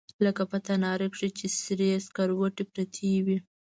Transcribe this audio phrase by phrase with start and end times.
[0.25, 3.37] لکه په تناره کښې چې سرې سکروټې پرتې وي.